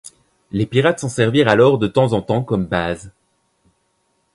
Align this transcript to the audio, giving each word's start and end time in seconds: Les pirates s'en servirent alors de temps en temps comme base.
Les 0.51 0.65
pirates 0.65 0.99
s'en 0.99 1.09
servirent 1.09 1.47
alors 1.47 1.77
de 1.77 1.85
temps 1.85 2.13
en 2.13 2.23
temps 2.23 2.41
comme 2.43 2.65
base. 2.65 3.11